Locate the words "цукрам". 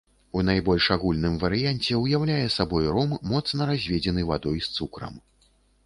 4.77-5.25